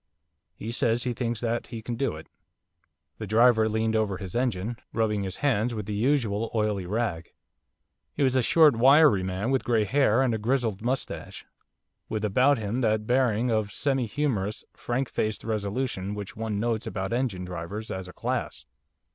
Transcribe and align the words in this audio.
He 0.55 0.71
says 0.71 1.03
he 1.03 1.13
thinks 1.13 1.41
that 1.41 1.67
he 1.67 1.83
can 1.83 1.93
do 1.93 2.15
it.' 2.15 2.25
The 3.19 3.27
driver 3.27 3.69
leaned 3.69 3.95
over 3.95 4.17
his 4.17 4.35
engine, 4.35 4.77
rubbing 4.93 5.21
his 5.21 5.35
hands 5.45 5.75
with 5.75 5.85
the 5.85 5.93
usual 5.93 6.49
oily 6.55 6.87
rag. 6.87 7.31
He 8.15 8.23
was 8.23 8.35
a 8.35 8.41
short, 8.41 8.75
wiry 8.75 9.21
man 9.21 9.51
with 9.51 9.63
grey 9.63 9.83
hair 9.83 10.23
and 10.23 10.33
a 10.33 10.39
grizzled 10.39 10.81
moustache, 10.81 11.45
with 12.09 12.25
about 12.25 12.57
him 12.57 12.81
that 12.81 13.05
bearing 13.05 13.51
of 13.51 13.71
semi 13.71 14.07
humorous, 14.07 14.63
frank 14.75 15.07
faced 15.07 15.43
resolution 15.43 16.15
which 16.15 16.35
one 16.35 16.59
notes 16.59 16.87
about 16.87 17.13
engine 17.13 17.45
drivers 17.45 17.91
as 17.91 18.07
a 18.07 18.13
class. 18.13 18.65